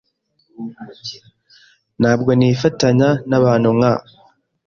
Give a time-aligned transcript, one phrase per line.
[2.01, 3.93] Ntabwo nifatanya nabantu nka